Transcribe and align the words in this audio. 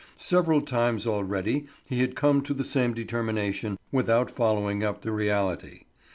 Several 0.17 0.63
times 0.63 1.05
already 1.05 1.67
he 1.85 2.01
had 2.01 2.15
come 2.15 2.41
to 2.41 2.55
the 2.55 2.63
same 2.63 2.91
determination 2.95 3.77
without 3.91 4.31
following 4.31 4.83
up 4.83 5.01
the 5.03 5.11
reality. 5.11 5.81